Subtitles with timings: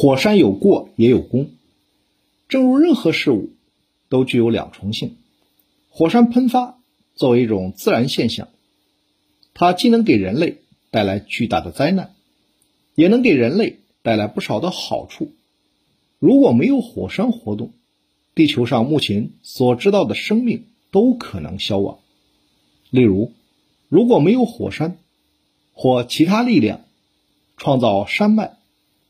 [0.00, 1.50] 火山有过也有功，
[2.48, 3.50] 正如任何事物
[4.08, 5.16] 都具有两重性。
[5.90, 6.78] 火山喷发
[7.16, 8.46] 作为一种自然现象，
[9.54, 10.58] 它既能给人类
[10.92, 12.14] 带来巨大的灾难，
[12.94, 15.32] 也能给人类带来不少的好处。
[16.20, 17.72] 如果没有火山活动，
[18.36, 21.98] 地球上目前所知道的生命都可能消亡。
[22.90, 23.32] 例如，
[23.88, 24.96] 如果没有火山
[25.72, 26.82] 或其他力量
[27.56, 28.58] 创造山脉，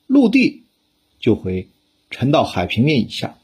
[0.07, 0.63] 陆地
[1.19, 1.69] 就会
[2.11, 3.37] 沉到海平面以下。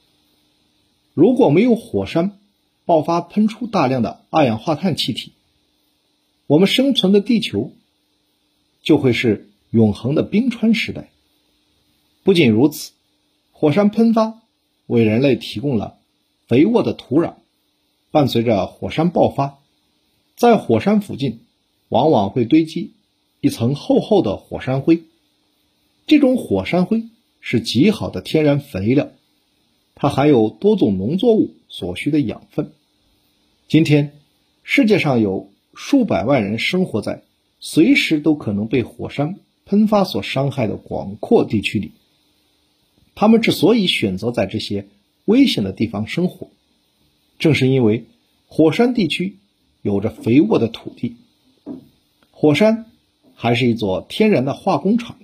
[1.13, 2.39] 如果没有火山
[2.85, 5.33] 爆发喷出大量的二氧化碳气体，
[6.47, 7.73] 我们生存的地球
[8.83, 11.11] 就会是永恒的冰川时代。
[12.23, 12.93] 不仅如此，
[13.53, 14.41] 火山喷发。
[14.87, 15.97] 为人类提供了
[16.47, 17.37] 肥沃的土壤。
[18.11, 19.59] 伴随着火山爆发，
[20.37, 21.41] 在火山附近
[21.89, 22.93] 往往会堆积
[23.41, 25.05] 一层厚厚的火山灰。
[26.07, 27.09] 这种火山灰
[27.47, 29.11] 是极好的天然肥料，
[29.95, 32.73] 它含有多种农作物所需的养分。
[33.69, 34.15] 今天，
[34.63, 37.23] 世界上有数百万人生活在
[37.61, 41.93] 随时都可能被火山喷发所伤害的广阔地区里。
[43.15, 44.89] 他们之所以选择在这些
[45.27, 46.49] 危险的地方生活，
[47.39, 48.07] 正是因为
[48.47, 49.37] 火山地区
[49.83, 51.17] 有着肥沃的土地。
[52.31, 52.87] 火山
[53.35, 55.19] 还是一座天然的化工厂，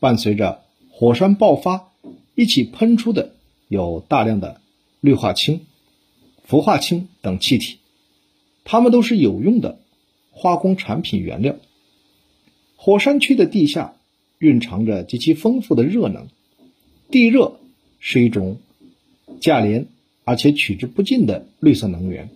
[0.00, 0.62] 伴随着
[0.98, 1.92] 火山爆发，
[2.34, 3.34] 一起喷出的
[3.68, 4.62] 有大量的
[5.02, 5.66] 氯化氢、
[6.46, 7.76] 氟化氢等气体，
[8.64, 9.78] 它们都是有用的
[10.30, 11.56] 化工产品原料。
[12.76, 13.96] 火山区的地下
[14.38, 16.28] 蕴藏着极其丰富的热能。
[17.10, 17.60] 地热
[18.00, 18.56] 是一种
[19.38, 19.88] 价廉
[20.24, 22.30] 而且取之不尽的绿色能源。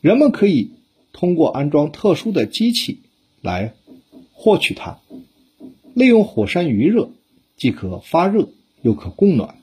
[0.00, 0.70] 人们可以
[1.12, 3.00] 通过安装特殊的机器
[3.40, 3.74] 来
[4.32, 5.00] 获取它。
[5.94, 7.10] 利用火山余热，
[7.56, 8.48] 既可发热
[8.82, 9.56] 又可供暖。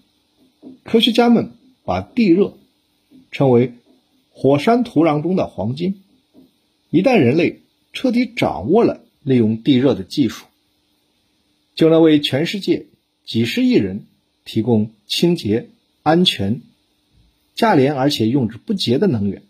[0.83, 1.51] 科学家们
[1.83, 2.57] 把地热
[3.31, 3.73] 称为
[4.31, 6.01] 火山土壤中的黄金。
[6.89, 7.61] 一旦人类
[7.93, 10.45] 彻底掌握了利用地热的技术，
[11.75, 12.87] 就能为全世界。
[13.23, 14.07] 几十亿人
[14.43, 15.69] 提供清洁、
[16.03, 16.61] 安全、
[17.55, 19.43] 价廉而且用之不竭的能源。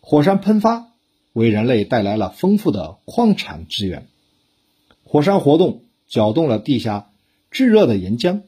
[0.00, 0.92] 火山喷发
[1.32, 4.06] 为人类带来了丰富的矿产资源。
[5.02, 7.10] 火山活动搅动了地下
[7.54, 8.42] 炙热的岩浆，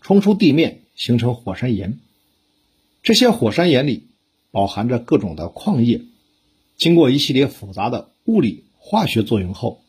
[0.00, 2.00] 冲出地面形成火山岩。
[3.04, 4.08] 这些火山岩里
[4.50, 6.02] 饱含着各种的矿液，
[6.76, 9.80] 经过一系列复杂的物理化学作用后，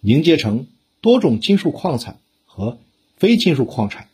[0.00, 0.68] 凝结成
[1.02, 2.78] 多种金属矿产和。
[3.16, 4.08] 非金属矿产，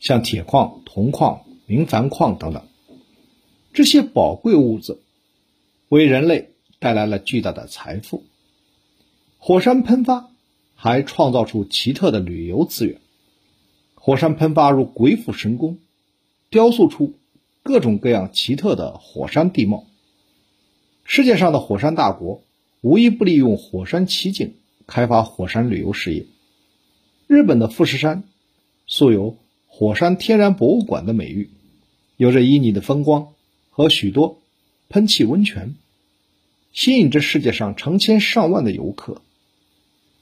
[0.00, 2.66] 像铁矿、铜矿、明矾矿等等，
[3.74, 4.98] 这些宝贵物质
[5.90, 8.24] 为人类带来了巨大的财富。
[9.38, 10.30] 火山喷发
[10.84, 13.00] 还创造出奇特的旅游资源。
[13.94, 15.78] 火山喷发如鬼斧神工，
[16.50, 17.14] 雕塑出
[17.62, 19.86] 各种各样奇特的火山地貌。
[21.02, 22.42] 世界上的火山大国
[22.82, 24.56] 无一不利用火山奇景
[24.86, 26.26] 开发火山旅游事业。
[27.28, 28.24] 日本的富士山
[28.86, 31.48] 素有“火山天然博物馆”的美誉，
[32.18, 33.28] 有着旖旎的风光
[33.70, 34.42] 和许多
[34.90, 35.76] 喷气温泉，
[36.74, 39.22] 吸引着世界上成千上万的游客。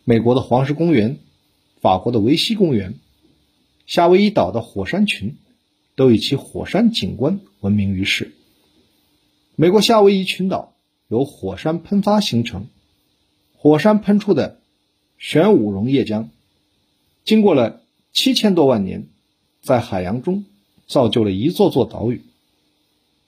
[0.04, 1.18] 美国的黄石公园、
[1.80, 2.94] 法国的维希公园、
[3.86, 5.36] 夏威夷岛的火山群，
[5.94, 8.32] 都以其火山景观闻名于世。
[9.54, 10.74] 美国夏威夷群岛
[11.06, 12.66] 由火山喷发形成，
[13.56, 14.58] 火山喷出的
[15.18, 16.28] 玄武溶液浆。
[17.24, 19.06] 经过了七千多万年，
[19.60, 20.44] 在海洋中
[20.88, 22.22] 造就了一座座岛屿。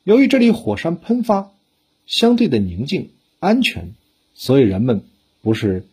[0.02, 1.52] 由于这里火山喷发
[2.04, 3.94] 相对的宁静安全，
[4.34, 5.04] 所以人们
[5.40, 5.86] 不是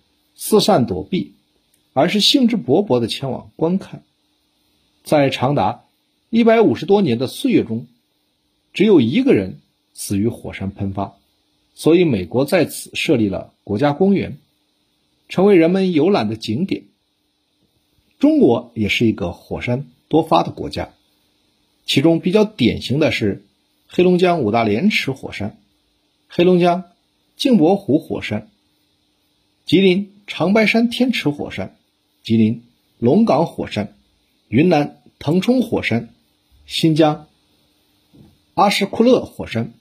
[0.43, 1.35] 四散躲避，
[1.93, 4.01] 而是兴致勃勃地前往观看。
[5.03, 5.83] 在长达
[6.31, 7.85] 一百五十多年的岁月中，
[8.73, 9.59] 只有一个人
[9.93, 11.13] 死于火山喷发，
[11.75, 14.39] 所以美国在此设立了国家公园，
[15.29, 16.85] 成为人们游览的景点。
[18.17, 20.91] 中国也是一个火山多发的国家，
[21.85, 23.45] 其中比较典型的是
[23.85, 25.61] 黑龙江五大连池火山、
[26.27, 26.85] 黑龙江
[27.37, 28.49] 镜泊湖火山、
[29.67, 31.75] 吉林长白山天池火山、
[32.23, 32.63] 吉林
[32.99, 33.97] 龙岗火山、
[34.47, 36.07] 云南腾冲火山、
[36.65, 37.27] 新疆
[38.53, 39.73] 阿什库勒火山、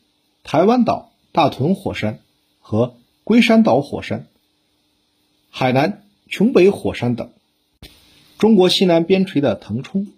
[0.42, 2.18] 台湾岛大屯火山
[2.58, 4.26] 和龟山岛火山、
[5.50, 7.30] 海南琼北火山等。
[8.36, 10.08] 中国西南边陲的腾冲，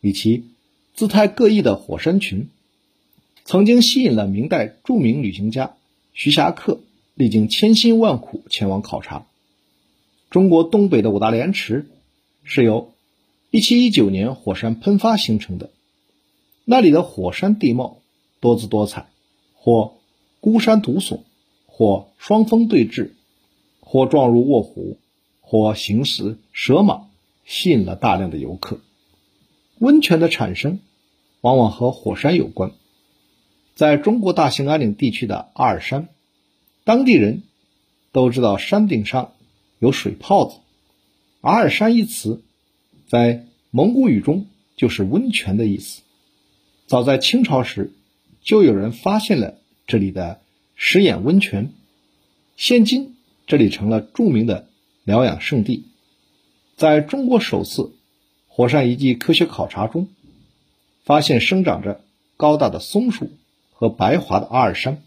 [0.00, 0.46] 以其
[0.94, 2.48] 姿态各异的火山群，
[3.44, 5.74] 曾经吸引了明代著名旅行家
[6.14, 6.80] 徐霞客
[7.12, 9.26] 历经千辛万苦前往考察。
[10.34, 11.86] 中国东北的五大连池，
[12.42, 12.92] 是由
[13.52, 15.70] 1719年火山喷发形成的。
[16.64, 17.98] 那里的火山地貌
[18.40, 19.06] 多姿多彩，
[19.54, 19.94] 或
[20.40, 21.20] 孤山独耸，
[21.66, 23.12] 或双峰对峙，
[23.78, 24.98] 或状如卧虎，
[25.40, 27.06] 或形似蛇马，
[27.44, 28.80] 吸引了大量的游客。
[29.78, 30.80] 温泉的产生
[31.42, 32.72] 往往和火山有关。
[33.76, 36.08] 在中国大兴安岭地区的阿尔山，
[36.82, 37.44] 当地人
[38.10, 39.33] 都知道山顶上
[39.84, 40.56] 有水泡子。
[41.42, 42.42] 阿尔山一词
[43.06, 44.46] 在蒙古语中
[44.76, 46.00] 就是温泉的意思。
[46.86, 47.92] 早在清朝时，
[48.42, 50.40] 就有人发现了这里的
[50.74, 51.70] 石眼温泉。
[52.56, 53.14] 现今
[53.46, 54.68] 这里成了著名的
[55.04, 55.84] 疗养胜地。
[56.76, 57.92] 在中国首次
[58.48, 60.08] 火山遗迹科学考察中，
[61.04, 62.00] 发现生长着
[62.38, 63.30] 高大的松树。
[63.76, 65.02] 和白桦的阿尔山，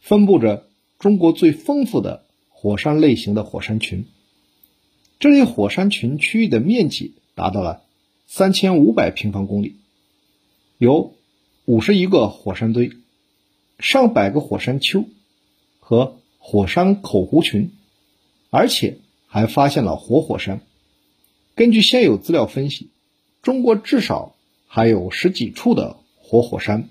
[0.00, 0.66] 分布着
[0.98, 2.26] 中国最丰富的
[2.62, 4.04] 火山类型的火山群。
[5.18, 7.82] 这类火山群区域的面积达到了
[8.28, 9.78] 三千五百平方公里，
[10.78, 11.16] 有
[11.64, 12.92] 五十一个火山堆、
[13.80, 15.06] 上百个火山丘
[15.80, 17.72] 和火山口湖群，
[18.50, 20.60] 而且还发现了活火山。
[21.56, 22.90] 根据现有资料分析，
[23.42, 24.36] 中国至少
[24.68, 26.90] 还有十几处的活火山。